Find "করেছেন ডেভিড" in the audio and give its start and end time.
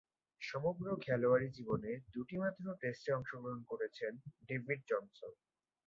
3.63-4.79